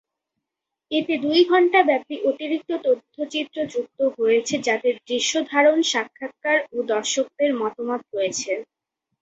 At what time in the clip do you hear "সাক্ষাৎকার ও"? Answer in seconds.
5.91-6.87